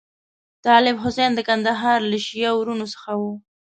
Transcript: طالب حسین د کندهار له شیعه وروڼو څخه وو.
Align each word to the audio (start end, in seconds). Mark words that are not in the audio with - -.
طالب 0.65 0.95
حسین 1.03 1.31
د 1.35 1.39
کندهار 1.47 1.99
له 2.11 2.17
شیعه 2.25 2.51
وروڼو 2.55 2.85
څخه 2.93 3.11
وو. 3.19 3.33